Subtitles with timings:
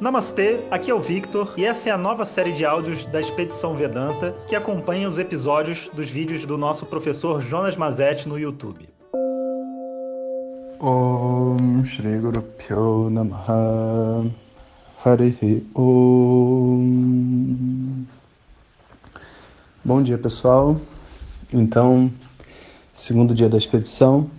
[0.00, 3.74] Namastê, aqui é o Victor e essa é a nova série de áudios da Expedição
[3.74, 8.88] Vedanta que acompanha os episódios dos vídeos do nosso professor Jonas Mazetti no YouTube.
[10.78, 14.24] Om Shri Guru Pyo Namaha.
[15.04, 16.84] Harihi Om.
[19.84, 20.80] Bom dia pessoal,
[21.52, 22.08] então
[22.94, 24.30] segundo dia da expedição,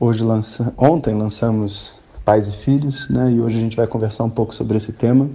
[0.00, 0.74] hoje lança...
[0.76, 1.99] ontem lançamos
[2.30, 3.32] pais e filhos, né?
[3.32, 5.28] E hoje a gente vai conversar um pouco sobre esse tema.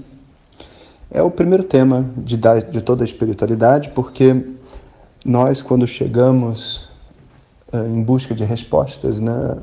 [1.12, 2.38] É o primeiro tema de,
[2.72, 4.46] de toda a espiritualidade, porque
[5.26, 6.90] nós, quando chegamos
[7.74, 9.58] uh, em busca de respostas, né?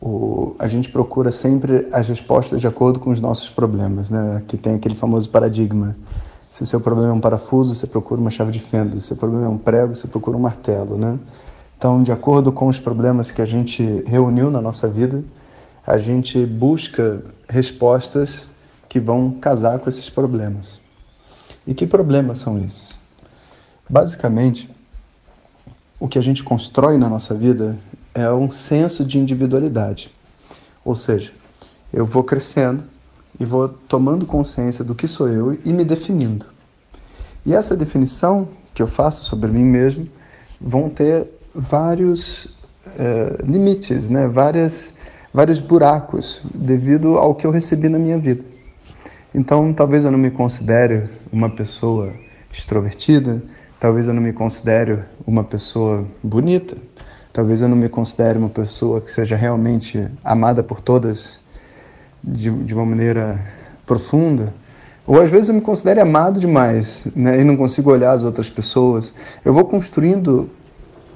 [0.00, 4.40] O, a gente procura sempre as respostas de acordo com os nossos problemas, né?
[4.46, 5.96] Que tem aquele famoso paradigma.
[6.48, 8.92] Se o seu problema é um parafuso, você procura uma chave de fenda.
[8.92, 11.18] Se o seu problema é um prego, você procura um martelo, né?
[11.76, 15.24] Então, de acordo com os problemas que a gente reuniu na nossa vida,
[15.86, 18.48] a gente busca respostas
[18.88, 20.80] que vão casar com esses problemas.
[21.64, 22.98] E que problemas são esses?
[23.88, 24.68] Basicamente,
[26.00, 27.78] o que a gente constrói na nossa vida
[28.12, 30.12] é um senso de individualidade.
[30.84, 31.30] Ou seja,
[31.92, 32.82] eu vou crescendo
[33.38, 36.46] e vou tomando consciência do que sou eu e me definindo.
[37.44, 40.08] E essa definição que eu faço sobre mim mesmo
[40.60, 42.48] vão ter vários
[42.98, 44.26] é, limites, né?
[44.26, 44.94] várias
[45.36, 48.42] vários buracos devido ao que eu recebi na minha vida.
[49.34, 52.10] Então, talvez eu não me considere uma pessoa
[52.50, 53.42] extrovertida,
[53.78, 56.74] talvez eu não me considere uma pessoa bonita,
[57.34, 61.38] talvez eu não me considere uma pessoa que seja realmente amada por todas
[62.24, 63.38] de, de uma maneira
[63.84, 64.54] profunda.
[65.06, 68.48] Ou às vezes eu me considero amado demais né, e não consigo olhar as outras
[68.48, 69.12] pessoas.
[69.44, 70.48] Eu vou construindo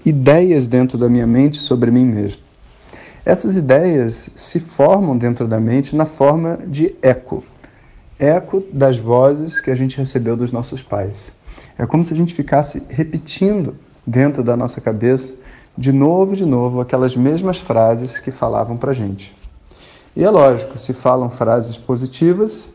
[0.04, 2.49] ideias dentro da minha mente sobre mim mesmo.
[3.24, 7.44] Essas ideias se formam dentro da mente na forma de eco
[8.20, 11.16] eco das vozes que a gente recebeu dos nossos pais.
[11.78, 13.74] É como se a gente ficasse repetindo
[14.06, 15.34] dentro da nossa cabeça
[15.76, 19.34] de novo, de novo, aquelas mesmas frases que falavam para gente.
[20.14, 22.68] E é lógico, se falam frases positivas,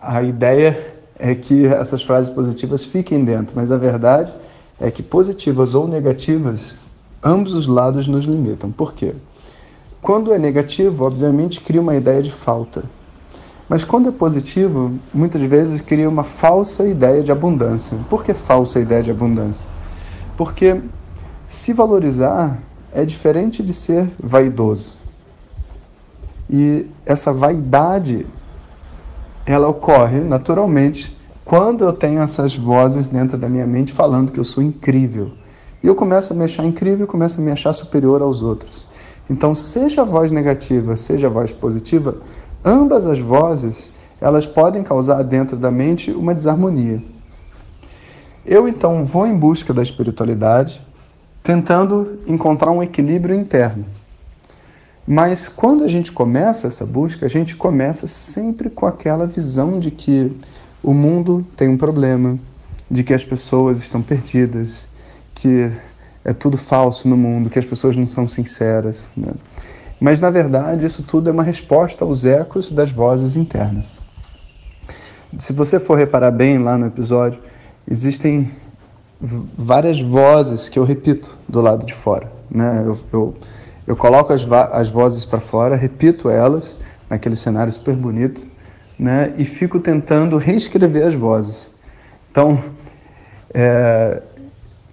[0.00, 4.34] a ideia é que essas frases positivas fiquem dentro, mas a verdade
[4.80, 6.74] é que positivas ou negativas,
[7.22, 8.72] ambos os lados nos limitam.
[8.72, 9.14] Por quê?
[10.02, 12.84] Quando é negativo, obviamente cria uma ideia de falta.
[13.68, 17.96] Mas quando é positivo, muitas vezes cria uma falsa ideia de abundância.
[18.08, 19.68] Por que falsa ideia de abundância?
[20.36, 20.80] Porque
[21.46, 22.58] se valorizar
[22.92, 24.96] é diferente de ser vaidoso.
[26.48, 28.26] E essa vaidade,
[29.46, 34.44] ela ocorre naturalmente quando eu tenho essas vozes dentro da minha mente falando que eu
[34.44, 35.32] sou incrível.
[35.82, 38.89] E eu começo a me achar incrível, começo a me achar superior aos outros.
[39.30, 42.16] Então, seja a voz negativa, seja a voz positiva,
[42.64, 47.00] ambas as vozes, elas podem causar dentro da mente uma desarmonia.
[48.44, 50.84] Eu então vou em busca da espiritualidade,
[51.44, 53.84] tentando encontrar um equilíbrio interno.
[55.06, 59.92] Mas quando a gente começa essa busca, a gente começa sempre com aquela visão de
[59.92, 60.36] que
[60.82, 62.36] o mundo tem um problema,
[62.90, 64.88] de que as pessoas estão perdidas,
[65.36, 65.70] que
[66.24, 69.10] é tudo falso no mundo, que as pessoas não são sinceras.
[69.16, 69.32] Né?
[70.00, 74.02] Mas, na verdade, isso tudo é uma resposta aos ecos das vozes internas.
[75.38, 77.40] Se você for reparar bem lá no episódio,
[77.88, 78.50] existem
[79.20, 82.30] várias vozes que eu repito do lado de fora.
[82.50, 82.82] Né?
[82.84, 83.34] Eu, eu,
[83.86, 86.76] eu coloco as, as vozes para fora, repito elas
[87.08, 88.42] naquele cenário super bonito
[88.98, 89.34] né?
[89.36, 91.70] e fico tentando reescrever as vozes.
[92.30, 92.62] Então,
[93.52, 94.22] é,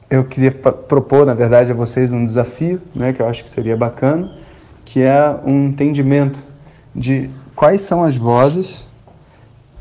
[0.09, 3.75] eu queria propor, na verdade, a vocês um desafio, né, que eu acho que seria
[3.75, 4.31] bacana,
[4.85, 6.39] que é um entendimento
[6.95, 8.87] de quais são as vozes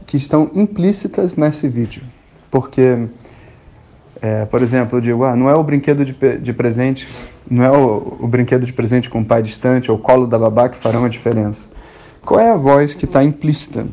[0.06, 2.02] que estão implícitas nesse vídeo.
[2.50, 3.08] Porque,
[4.20, 7.08] é, por exemplo, eu digo, ah, não é o brinquedo de, de presente,
[7.48, 10.38] não é o, o, brinquedo de presente com o pai distante ou o colo da
[10.38, 11.70] babá que farão a diferença.
[12.24, 13.86] Qual é a voz que está implícita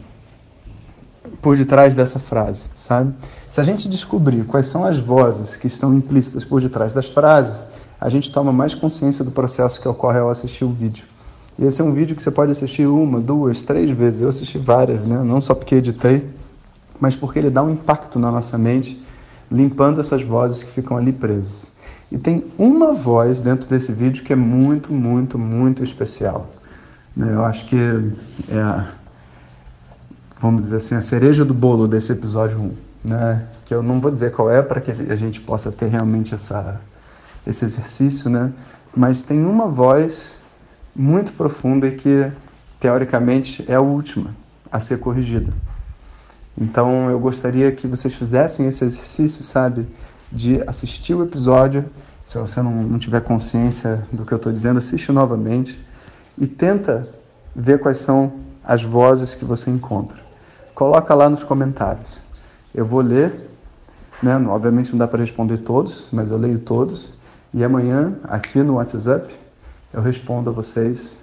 [1.44, 3.14] por detrás dessa frase, sabe?
[3.52, 7.68] Se a gente descobrir quais são as vozes que estão implícitas por detrás das frases,
[8.00, 11.06] a gente toma mais consciência do processo que ocorre ao assistir o vídeo.
[11.60, 14.22] E esse é um vídeo que você pode assistir uma, duas, três vezes.
[14.22, 15.22] Eu assisti várias, né?
[15.22, 16.28] não só porque editei,
[17.00, 19.00] mas porque ele dá um impacto na nossa mente,
[19.52, 21.74] limpando essas vozes que ficam ali presas.
[22.10, 26.48] E tem uma voz dentro desse vídeo que é muito, muito, muito especial.
[27.18, 27.78] Eu acho que
[28.50, 29.03] é a
[30.44, 33.48] vamos dizer assim, a cereja do bolo desse episódio 1, né?
[33.64, 36.82] Que eu não vou dizer qual é para que a gente possa ter realmente essa,
[37.48, 38.52] esse exercício, né?
[38.94, 40.42] Mas tem uma voz
[40.94, 42.30] muito profunda e que
[42.78, 44.36] teoricamente, é a última
[44.70, 45.54] a ser corrigida.
[46.58, 49.88] Então eu gostaria que vocês fizessem esse exercício, sabe,
[50.30, 51.86] de assistir o episódio.
[52.26, 55.80] Se você não, não tiver consciência do que eu estou dizendo, assiste novamente
[56.38, 57.08] e tenta
[57.56, 60.33] ver quais são as vozes que você encontra.
[60.74, 62.20] Coloca lá nos comentários.
[62.74, 63.50] Eu vou ler,
[64.22, 64.36] né?
[64.48, 67.14] obviamente não dá para responder todos, mas eu leio todos.
[67.54, 69.34] E amanhã, aqui no WhatsApp,
[69.94, 71.16] eu respondo a vocês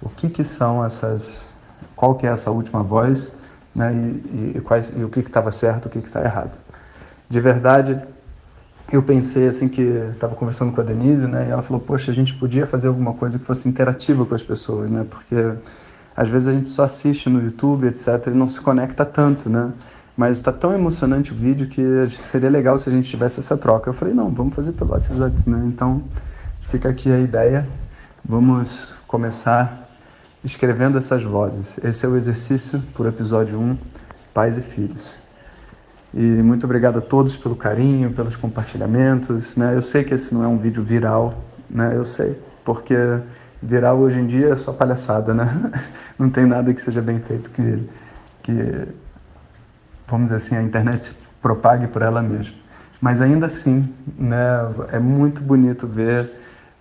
[0.00, 1.48] o que, que são essas,
[1.94, 3.32] qual que é essa última voz
[3.74, 3.92] né?
[3.92, 6.58] e, e, quais, e o que estava certo, o que está errado.
[7.28, 8.00] De verdade,
[8.90, 11.46] eu pensei assim que estava conversando com a Denise, né?
[11.48, 14.42] E ela falou, poxa, a gente podia fazer alguma coisa que fosse interativa com as
[14.42, 15.04] pessoas, né?
[15.08, 15.34] Porque
[16.16, 19.72] às vezes a gente só assiste no YouTube, etc, e não se conecta tanto, né?
[20.16, 23.90] Mas está tão emocionante o vídeo que seria legal se a gente tivesse essa troca.
[23.90, 25.62] Eu falei, não, vamos fazer pelo WhatsApp, né?
[25.66, 26.02] Então,
[26.62, 27.68] fica aqui a ideia.
[28.24, 29.90] Vamos começar
[30.42, 31.76] escrevendo essas vozes.
[31.84, 33.76] Esse é o exercício por episódio 1,
[34.32, 35.18] Pais e Filhos.
[36.14, 39.54] E muito obrigado a todos pelo carinho, pelos compartilhamentos.
[39.54, 39.74] Né?
[39.74, 41.34] Eu sei que esse não é um vídeo viral,
[41.68, 41.92] né?
[41.94, 42.94] eu sei, porque
[43.62, 45.72] viral hoje em dia é só palhaçada, né?
[46.18, 47.88] Não tem nada que seja bem feito que,
[48.42, 48.88] que
[50.06, 52.54] vamos dizer assim, a internet propague por ela mesma.
[53.00, 54.58] Mas ainda assim, né,
[54.90, 56.30] é muito bonito ver,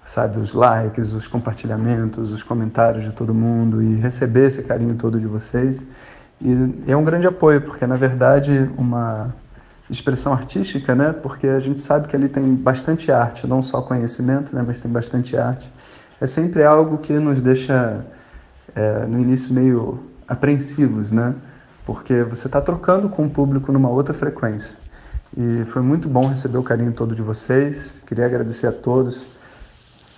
[0.05, 5.19] sabe, os likes, os compartilhamentos, os comentários de todo mundo e receber esse carinho todo
[5.19, 5.83] de vocês.
[6.41, 9.33] E é um grande apoio, porque na verdade uma
[9.89, 11.13] expressão artística, né?
[11.13, 14.63] Porque a gente sabe que ali tem bastante arte, não só conhecimento, né?
[14.65, 15.71] Mas tem bastante arte.
[16.19, 18.05] É sempre algo que nos deixa
[18.75, 21.35] é, no início meio apreensivos, né?
[21.85, 24.75] Porque você está trocando com o público numa outra frequência.
[25.37, 27.99] E foi muito bom receber o carinho todo de vocês.
[28.05, 29.27] Queria agradecer a todos.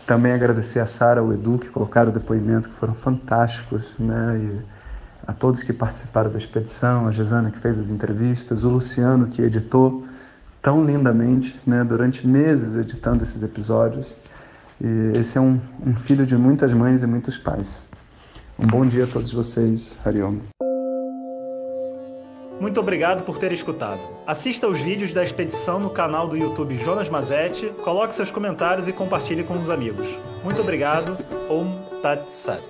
[0.06, 4.38] Também agradecer a Sara, o Edu, que colocaram o depoimento, que foram fantásticos, né?
[4.38, 4.78] E,
[5.28, 9.42] a todos que participaram da expedição, a Gisana que fez as entrevistas, o Luciano que
[9.42, 10.06] editou
[10.62, 14.08] tão lindamente, né, durante meses editando esses episódios.
[14.82, 17.86] E esse é um, um filho de muitas mães e muitos pais.
[18.60, 20.38] Um bom dia a todos vocês, Hariom.
[22.60, 24.00] Muito obrigado por ter escutado.
[24.26, 28.94] Assista os vídeos da expedição no canal do YouTube Jonas Mazetti, coloque seus comentários e
[28.94, 30.08] compartilhe com os amigos.
[30.44, 31.18] Muito obrigado.
[31.50, 32.64] Om Tat Sat.